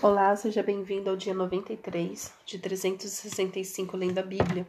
[0.00, 4.64] Olá, seja bem-vindo ao dia 93 de 365 lendo a Bíblia.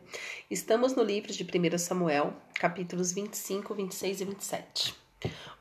[0.50, 4.96] Estamos no livro de 1 Samuel, capítulos 25, 26 e 27.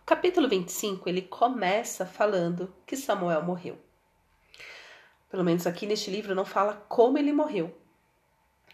[0.00, 3.78] O capítulo 25, ele começa falando que Samuel morreu.
[5.31, 7.76] Pelo menos aqui neste livro não fala como ele morreu.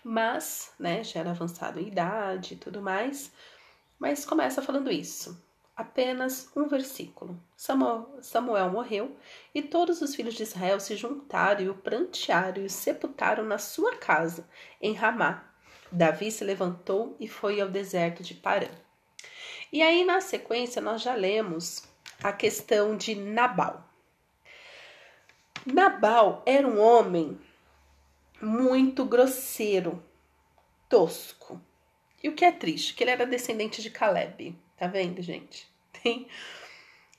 [0.04, 3.32] Mas, né, já era avançado em idade e tudo mais,
[3.98, 5.43] mas começa falando isso
[5.76, 7.40] apenas um versículo.
[7.56, 9.16] Samuel, morreu
[9.54, 13.58] e todos os filhos de Israel se juntaram e o prantearam e o sepultaram na
[13.58, 14.48] sua casa,
[14.80, 15.50] em Ramá.
[15.90, 18.68] Davi se levantou e foi ao deserto de Parã.
[19.72, 21.82] E aí, na sequência, nós já lemos
[22.22, 23.88] a questão de Nabal.
[25.66, 27.38] Nabal era um homem
[28.40, 30.02] muito grosseiro,
[30.88, 31.60] tosco.
[32.24, 34.56] E o que é triste, que ele era descendente de Caleb.
[34.78, 35.68] Tá vendo, gente?
[36.02, 36.26] Tem.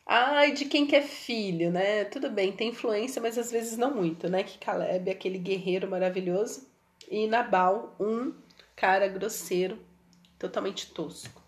[0.03, 2.05] Ai, de quem que é filho, né?
[2.05, 4.43] Tudo bem, tem influência, mas às vezes não muito, né?
[4.43, 6.67] Que Caleb é aquele guerreiro maravilhoso
[7.09, 8.33] e Nabal, um
[8.75, 9.79] cara grosseiro,
[10.37, 11.41] totalmente tosco.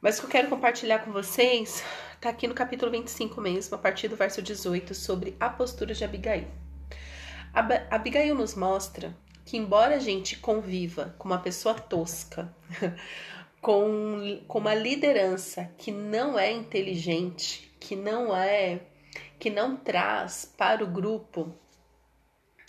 [0.00, 1.84] Mas o que eu quero compartilhar com vocês
[2.20, 6.04] tá aqui no capítulo 25 mesmo, a partir do verso 18, sobre a postura de
[6.04, 6.46] Abigail.
[7.52, 9.14] Ab Abigail nos mostra
[9.48, 12.54] que, embora a gente conviva com uma pessoa tosca,
[13.62, 18.82] com, com uma liderança que não é inteligente, que não é,
[19.38, 21.50] que não traz para o grupo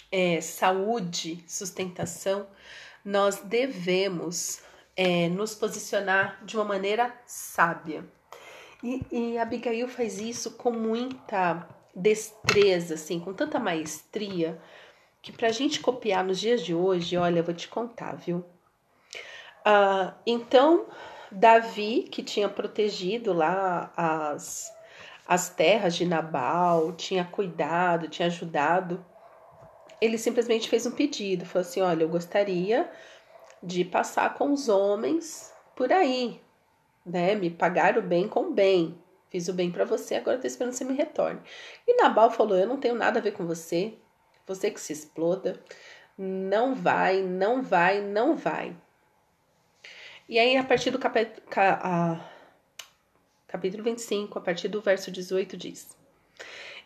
[0.09, 2.47] é, saúde, sustentação,
[3.03, 4.61] nós devemos
[4.95, 8.05] é, nos posicionar de uma maneira sábia.
[8.81, 14.57] E, e Abigail faz isso com muita destreza, assim, com tanta maestria,
[15.21, 18.37] que para a gente copiar nos dias de hoje, olha, eu vou te contar, viu?
[19.65, 20.87] Uh, então,
[21.31, 24.73] Davi, que tinha protegido lá as,
[25.27, 29.05] as terras de Nabal, tinha cuidado, tinha ajudado,
[30.01, 32.89] ele simplesmente fez um pedido, falou assim: Olha, eu gostaria
[33.61, 36.41] de passar com os homens por aí,
[37.05, 37.35] né?
[37.35, 38.97] Me pagar o bem com o bem.
[39.29, 41.39] Fiz o bem para você, agora estou esperando que você me retorne.
[41.85, 43.93] E Nabal falou: Eu não tenho nada a ver com você,
[44.49, 45.61] você que se exploda.
[46.17, 48.75] Não vai, não vai, não vai.
[50.27, 51.47] E aí, a partir do capítulo,
[53.47, 55.95] capítulo 25, a partir do verso 18, diz: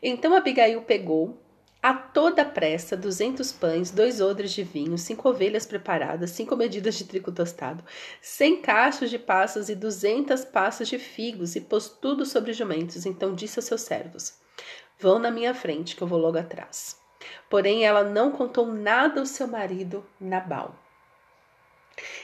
[0.02, 1.38] Então Abigail pegou
[1.82, 7.06] a toda pressa duzentos pães, dois odres de vinho, cinco ovelhas preparadas, cinco medidas de
[7.06, 7.84] trigo tostado,
[8.22, 13.06] cem cachos de passas e duzentas passas de figos, e pôs tudo sobre jumentos.
[13.06, 14.36] Então disse aos seus servos:
[15.00, 17.03] Vão na minha frente, que eu vou logo atrás.
[17.50, 20.76] Porém, ela não contou nada ao seu marido Nabal.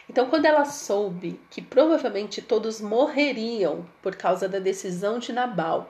[0.09, 5.89] Então, quando ela soube que provavelmente todos morreriam por causa da decisão de Nabal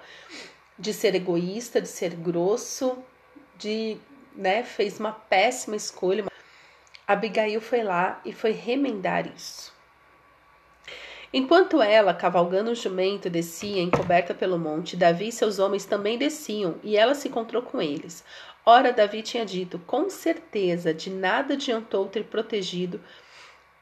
[0.78, 2.98] de ser egoísta, de ser grosso,
[3.58, 3.98] de,
[4.36, 6.26] né, fez uma péssima escolha,
[7.08, 9.74] Abigail foi lá e foi remendar isso.
[11.32, 16.76] Enquanto ela, cavalgando o jumento, descia, encoberta pelo monte, Davi e seus homens também desciam,
[16.84, 18.24] e ela se encontrou com eles.
[18.66, 23.02] Ora, Davi tinha dito: Com certeza, de nada adiantou ter protegido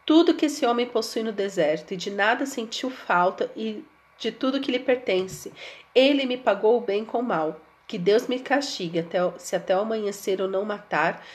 [0.05, 3.83] tudo que esse homem possui no deserto, e de nada sentiu falta e
[4.17, 5.51] de tudo que lhe pertence.
[5.93, 7.59] Ele me pagou o bem com o mal.
[7.87, 11.25] Que Deus me castigue até, se até o amanhecer eu não matar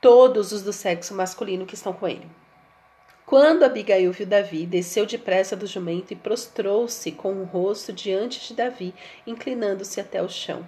[0.00, 2.26] todos os do sexo masculino que estão com ele.
[3.24, 8.54] Quando Abigail viu Davi, desceu depressa do jumento e prostrou-se com o rosto diante de
[8.54, 8.94] Davi,
[9.26, 10.66] inclinando-se até o chão.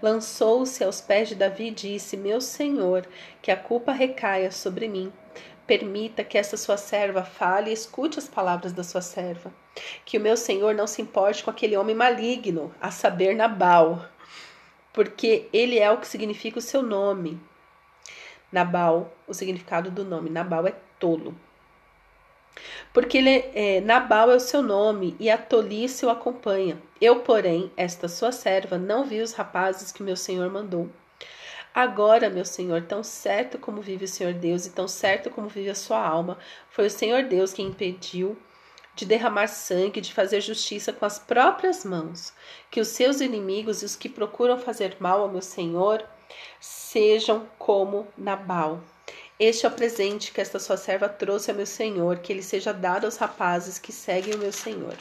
[0.00, 3.06] Lançou-se aos pés de Davi e disse: Meu senhor,
[3.40, 5.12] que a culpa recaia sobre mim.
[5.66, 9.52] Permita que essa sua serva fale e escute as palavras da sua serva.
[10.04, 14.04] Que o meu senhor não se importe com aquele homem maligno, a saber, Nabal,
[14.92, 17.40] porque ele é o que significa o seu nome.
[18.50, 21.34] Nabal, o significado do nome Nabal é tolo.
[22.92, 26.80] Porque ele, é, Nabal é o seu nome e a tolice o acompanha.
[27.00, 30.88] Eu, porém, esta sua serva, não vi os rapazes que meu senhor mandou.
[31.74, 35.70] Agora, meu Senhor, tão certo como vive o Senhor Deus e tão certo como vive
[35.70, 36.36] a sua alma,
[36.68, 38.36] foi o Senhor Deus quem impediu
[38.94, 42.34] de derramar sangue, de fazer justiça com as próprias mãos.
[42.70, 46.04] Que os seus inimigos e os que procuram fazer mal ao meu Senhor
[46.60, 48.80] sejam como Nabal.
[49.44, 52.72] Este é o presente que esta sua serva trouxe ao meu Senhor, que ele seja
[52.72, 54.94] dado aos rapazes que seguem o meu Senhor.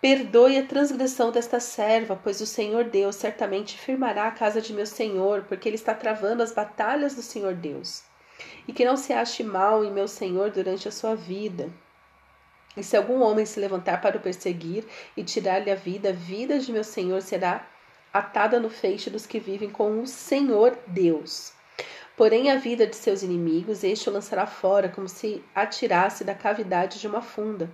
[0.00, 4.86] Perdoe a transgressão desta serva, pois o Senhor Deus certamente firmará a casa de meu
[4.86, 8.04] Senhor, porque ele está travando as batalhas do Senhor Deus.
[8.66, 11.68] E que não se ache mal em meu Senhor durante a sua vida.
[12.74, 16.58] E se algum homem se levantar para o perseguir e tirar-lhe a vida, a vida
[16.58, 17.68] de meu Senhor será
[18.14, 21.52] atada no feixe dos que vivem com o Senhor Deus.
[22.16, 27.00] Porém, a vida de seus inimigos, este o lançará fora, como se atirasse da cavidade
[27.00, 27.70] de uma funda.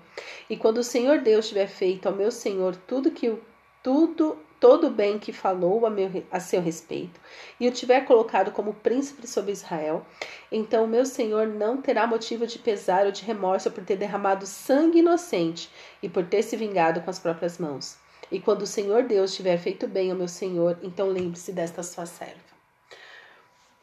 [0.48, 3.40] E quando o Senhor Deus tiver feito ao meu Senhor tudo que o
[3.82, 7.20] tudo todo o bem que falou a, meu, a seu respeito,
[7.60, 10.04] e o tiver colocado como príncipe sobre Israel,
[10.50, 14.46] então o meu Senhor não terá motivo de pesar ou de remorso por ter derramado
[14.46, 15.70] sangue inocente
[16.02, 17.96] e por ter se vingado com as próprias mãos.
[18.30, 22.04] E quando o Senhor Deus tiver feito bem ao meu Senhor, então lembre-se desta sua
[22.04, 22.57] serva.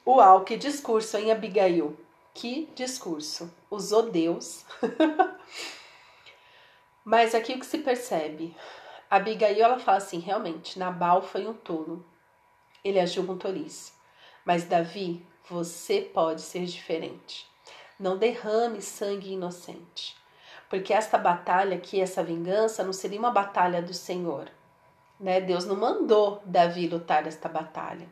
[0.08, 1.98] Uau, que discurso, hein, Abigail?
[2.32, 3.52] Que discurso.
[3.72, 4.64] Usou Deus.
[7.04, 8.56] Mas aqui o que se percebe?
[9.10, 12.06] Abigail ela fala assim: realmente, Nabal foi um tolo.
[12.84, 13.94] Ele agiu com tolice.
[14.46, 17.48] Mas Davi, você pode ser diferente.
[18.00, 20.16] Não derrame sangue inocente.
[20.70, 24.52] Porque esta batalha aqui, essa vingança, não seria uma batalha do Senhor.
[25.20, 25.42] Né?
[25.42, 28.08] Deus não mandou Davi lutar esta batalha.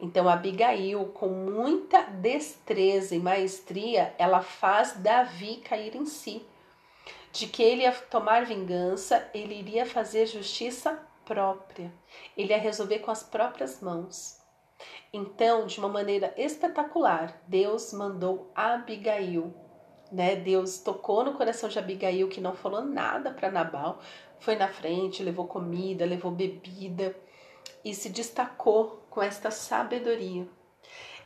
[0.00, 6.42] Então, Abigail, com muita destreza e maestria, ela faz Davi cair em si.
[7.30, 11.92] De que ele ia tomar vingança, ele iria fazer justiça própria.
[12.36, 14.40] Ele ia resolver com as próprias mãos.
[15.12, 19.54] Então, de uma maneira espetacular, Deus mandou Abigail.
[20.10, 20.34] Né?
[20.34, 24.00] Deus tocou no coração de Abigail, que não falou nada para Nabal,
[24.40, 27.14] foi na frente, levou comida, levou bebida
[27.84, 30.46] e se destacou com esta sabedoria.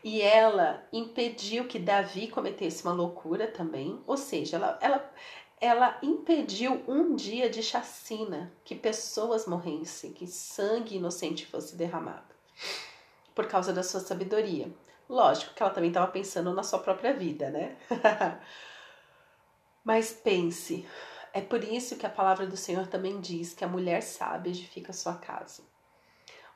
[0.02, 5.14] E ela impediu que Davi cometesse uma loucura também, ou seja, ela, ela,
[5.60, 12.34] ela impediu um dia de chacina, que pessoas morressem, que sangue inocente fosse derramado,
[13.34, 14.70] por causa da sua sabedoria.
[15.08, 17.76] Lógico que ela também estava pensando na sua própria vida, né?
[19.82, 20.86] Mas pense,
[21.32, 24.92] é por isso que a palavra do Senhor também diz que a mulher sábia edifica
[24.92, 25.62] a sua casa.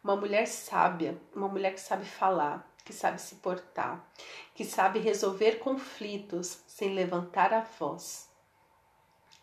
[0.08, 4.10] Uma mulher sábia, uma mulher que sabe falar, que sabe se portar,
[4.54, 8.26] que sabe resolver conflitos sem levantar a voz.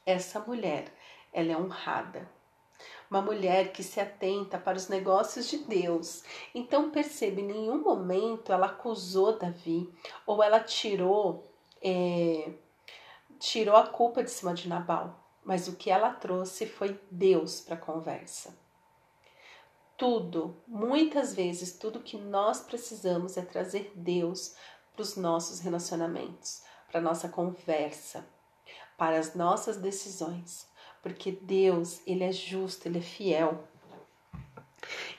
[0.04, 0.92] Essa mulher,
[1.32, 2.28] ela é honrada.
[3.12, 6.24] Uma mulher que se atenta para os negócios de Deus.
[6.56, 9.88] Então percebe, em nenhum momento ela acusou Davi
[10.26, 11.44] ou ela tirou
[11.80, 12.54] é,
[13.38, 15.16] tirou a culpa de cima de Nabal.
[15.44, 18.65] Mas o que ela trouxe foi Deus para a conversa
[19.98, 24.56] tudo, muitas vezes, tudo que nós precisamos é trazer Deus
[24.94, 28.26] para os nossos relacionamentos, para a nossa conversa,
[28.98, 30.68] para as nossas decisões,
[31.02, 33.64] porque Deus, ele é justo, ele é fiel.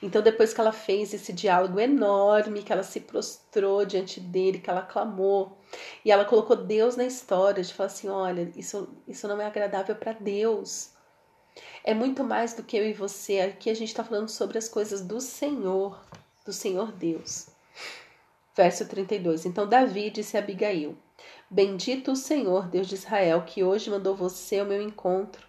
[0.01, 4.69] Então, depois que ela fez esse diálogo enorme, que ela se prostrou diante dele, que
[4.69, 5.57] ela clamou,
[6.05, 9.95] e ela colocou Deus na história, de falar assim: olha, isso, isso não é agradável
[9.95, 10.91] para Deus.
[11.83, 13.39] É muito mais do que eu e você.
[13.39, 15.99] Aqui a gente está falando sobre as coisas do Senhor,
[16.45, 17.47] do Senhor Deus.
[18.55, 19.45] Verso 32.
[19.45, 20.97] Então Davi disse a Abigail:
[21.49, 25.47] Bendito o Senhor, Deus de Israel, que hoje mandou você ao meu encontro.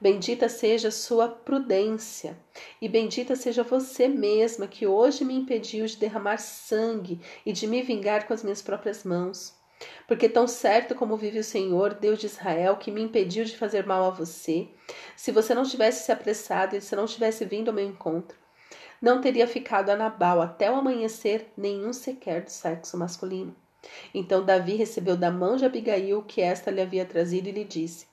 [0.00, 2.38] Bendita seja a sua prudência,
[2.80, 7.82] e bendita seja você mesma, que hoje me impediu de derramar sangue e de me
[7.82, 9.55] vingar com as minhas próprias mãos.
[10.06, 13.86] Porque tão certo como vive o Senhor, Deus de Israel, que me impediu de fazer
[13.86, 14.68] mal a você,
[15.16, 18.38] se você não tivesse se apressado e se não tivesse vindo ao meu encontro,
[19.00, 23.54] não teria ficado a Nabal até o amanhecer nenhum sequer do sexo masculino.
[24.14, 27.64] Então Davi recebeu da mão de Abigail o que esta lhe havia trazido e lhe
[27.64, 28.06] disse: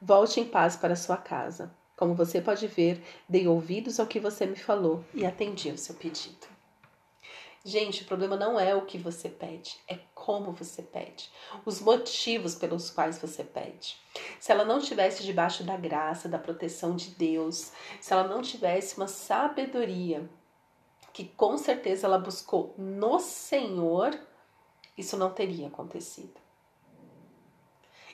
[0.00, 1.72] Volte em paz para sua casa.
[1.96, 5.94] Como você pode ver, dei ouvidos ao que você me falou e atendi ao seu
[5.94, 6.53] pedido.
[7.66, 11.30] Gente, o problema não é o que você pede, é como você pede,
[11.64, 13.96] os motivos pelos quais você pede.
[14.38, 18.98] Se ela não estivesse debaixo da graça, da proteção de Deus, se ela não tivesse
[18.98, 20.28] uma sabedoria
[21.14, 24.14] que com certeza ela buscou no Senhor,
[24.98, 26.34] isso não teria acontecido.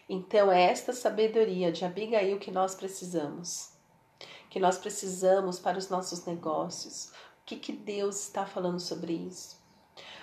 [0.08, 3.72] Então, é esta sabedoria de Abigail que nós precisamos.
[4.48, 7.12] Que nós precisamos para os nossos negócios,
[7.50, 9.58] que, que Deus está falando sobre isso?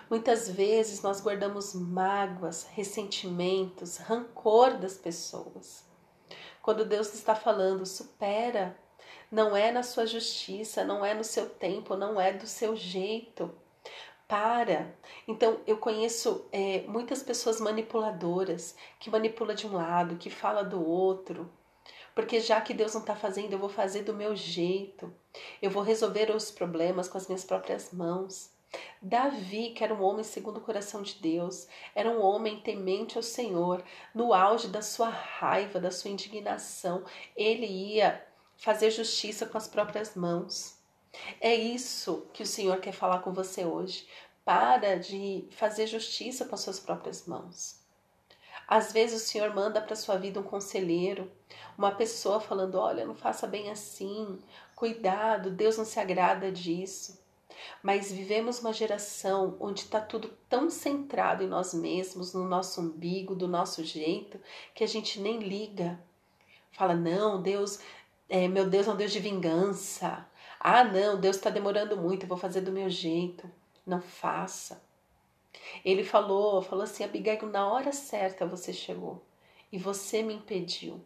[0.10, 5.84] Muitas vezes nós guardamos mágoas, ressentimentos, rancor das pessoas.
[6.62, 8.78] Quando Deus está falando, supera.
[9.30, 13.54] Não é na sua justiça, não é no seu tempo, não é do seu jeito.
[14.26, 14.96] Para.
[15.28, 20.86] Então, eu conheço é, muitas pessoas manipuladoras que manipula de um lado, que fala do
[20.86, 21.50] outro,
[22.16, 25.14] porque já que Deus não está fazendo, eu vou fazer do meu jeito.
[25.62, 28.52] Eu vou resolver os problemas com as minhas próprias mãos.
[29.02, 33.24] Davi, que era um homem segundo o coração de Deus, era um homem temente ao
[33.24, 37.04] Senhor, no auge da sua raiva, da sua indignação,
[37.36, 38.26] ele ia
[38.58, 40.78] fazer justiça com as próprias mãos.
[41.40, 44.08] É isso que o Senhor quer falar com você hoje.
[44.44, 47.82] Para de fazer justiça com as suas próprias mãos.
[48.68, 51.32] Às vezes o Senhor manda para sua vida um conselheiro,
[51.78, 54.38] uma pessoa falando: olha, não faça bem assim,
[54.78, 57.20] cuidado, Deus não se agrada disso.
[57.82, 63.34] Mas vivemos uma geração onde está tudo tão centrado em nós mesmos, no nosso umbigo,
[63.34, 64.40] do nosso jeito,
[64.76, 66.00] que a gente nem liga.
[66.72, 67.80] Fala, não, Deus,
[68.30, 70.24] é, meu Deus é um Deus de vingança.
[70.60, 73.50] Ah, não, Deus está demorando muito, eu vou fazer do meu jeito.
[73.84, 74.80] Não faça.
[75.84, 79.24] Ele falou, falou assim, Abigail, na hora certa você chegou
[79.72, 81.04] e você me impediu.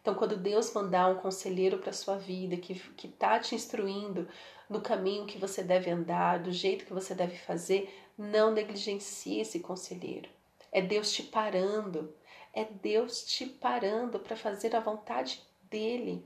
[0.00, 4.26] Então, quando Deus mandar um conselheiro para sua vida que que tá te instruindo
[4.68, 9.60] no caminho que você deve andar, do jeito que você deve fazer, não negligencie esse
[9.60, 10.28] conselheiro.
[10.70, 12.14] É Deus te parando,
[12.54, 16.24] é Deus te parando para fazer a vontade dele.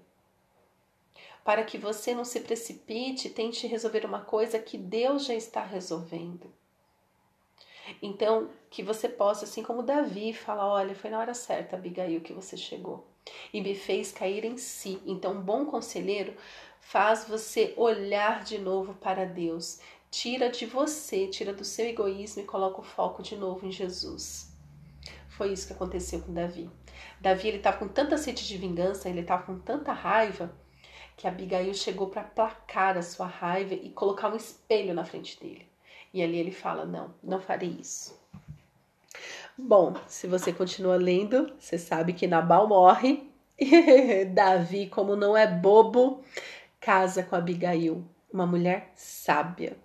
[1.45, 6.53] Para que você não se precipite tente resolver uma coisa que Deus já está resolvendo.
[8.01, 12.33] Então, que você possa, assim como Davi, falar: olha, foi na hora certa, Abigail, que
[12.33, 13.07] você chegou
[13.53, 15.01] e me fez cair em si.
[15.07, 16.35] Então, um bom conselheiro
[16.81, 22.47] faz você olhar de novo para Deus, tira de você, tira do seu egoísmo e
[22.47, 24.53] coloca o foco de novo em Jesus.
[25.29, 26.71] Foi isso que aconteceu com Davi.
[27.21, 30.55] Davi ele estava com tanta sede de vingança, ele estava com tanta raiva
[31.17, 35.74] que Abigail chegou para placar a sua raiva e colocar um espelho na frente dele.
[36.15, 38.17] E ali ele fala: Não, não farei isso.
[39.59, 43.29] Bom, se você continua lendo, você sabe que Nabal morre.
[44.33, 46.23] Davi, como não é bobo,
[46.81, 49.77] casa com Abigail, uma mulher sábia.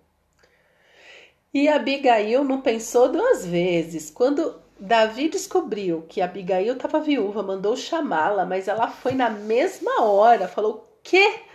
[1.52, 4.08] E Abigail não pensou duas vezes.
[4.10, 10.46] Quando Davi descobriu que Abigail estava viúva, mandou chamá-la, mas ela foi na mesma hora.
[10.46, 11.49] Falou: Que?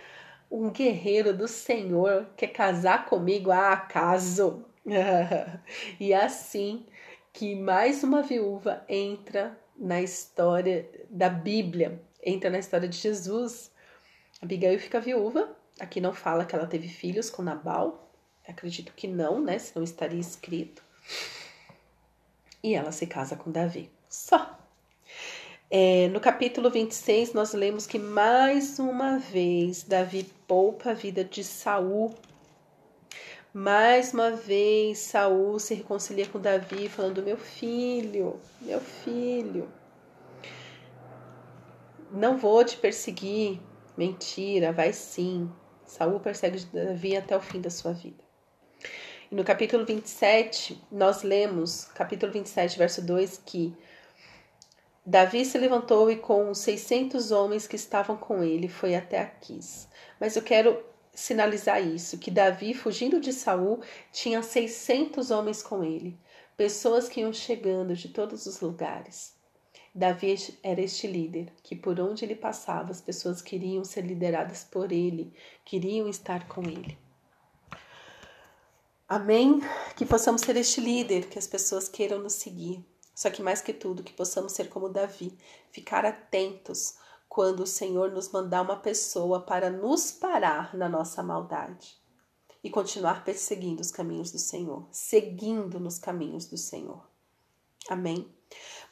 [0.50, 3.50] Um guerreiro do Senhor quer casar comigo?
[3.50, 4.64] Ah, acaso!
[5.98, 6.86] e assim
[7.32, 13.70] que mais uma viúva entra na história da Bíblia, entra na história de Jesus.
[14.40, 15.54] Abigail fica viúva.
[15.78, 18.10] Aqui não fala que ela teve filhos com Nabal.
[18.48, 19.58] Acredito que não, né?
[19.58, 20.82] Senão estaria escrito.
[22.62, 23.90] E ela se casa com Davi.
[24.08, 24.55] Só.
[25.70, 31.42] É, no capítulo 26, nós lemos que mais uma vez Davi poupa a vida de
[31.42, 32.14] Saul
[33.58, 39.66] mais uma vez, Saul se reconcilia com Davi, falando: Meu filho, meu filho,
[42.10, 43.58] não vou te perseguir.
[43.96, 45.50] Mentira, vai sim.
[45.86, 48.22] Saul persegue Davi até o fim da sua vida.
[49.30, 53.74] E no capítulo 27, nós lemos, capítulo 27, verso 2, que
[55.08, 59.86] Davi se levantou e com os 600 homens que estavam com ele foi até Aquis.
[60.18, 60.82] Mas eu quero
[61.14, 63.80] sinalizar isso, que Davi, fugindo de Saul,
[64.12, 66.18] tinha 600 homens com ele,
[66.56, 69.32] pessoas que iam chegando de todos os lugares.
[69.94, 74.90] Davi era este líder, que por onde ele passava, as pessoas queriam ser lideradas por
[74.90, 75.32] ele,
[75.64, 76.98] queriam estar com ele.
[79.08, 79.60] Amém?
[79.96, 82.84] Que possamos ser este líder, que as pessoas queiram nos seguir.
[83.16, 85.36] Só que mais que tudo, que possamos ser como Davi,
[85.70, 86.96] ficar atentos
[87.26, 91.96] quando o Senhor nos mandar uma pessoa para nos parar na nossa maldade
[92.62, 97.08] e continuar perseguindo os caminhos do Senhor, seguindo nos caminhos do Senhor.
[97.88, 98.30] Amém.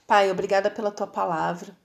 [0.06, 1.76] Pai, obrigada pela tua palavra.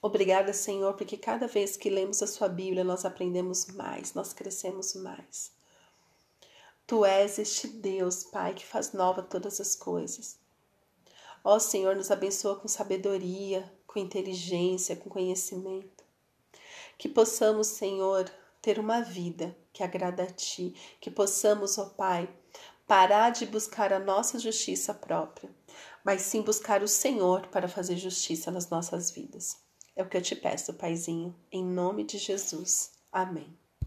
[0.00, 4.94] Obrigada, Senhor, porque cada vez que lemos a sua Bíblia, nós aprendemos mais, nós crescemos
[4.94, 5.52] mais.
[6.86, 10.41] Tu és este Deus, Pai, que faz nova todas as coisas.
[11.44, 16.04] Ó Senhor, nos abençoa com sabedoria, com inteligência, com conhecimento.
[16.96, 18.30] Que possamos, Senhor,
[18.60, 22.28] ter uma vida que agrada a Ti, que possamos, ó Pai,
[22.86, 25.50] parar de buscar a nossa justiça própria,
[26.04, 29.56] mas sim buscar o Senhor para fazer justiça nas nossas vidas.
[29.96, 32.92] É o que eu te peço, Paizinho, em nome de Jesus.
[33.10, 33.61] Amém.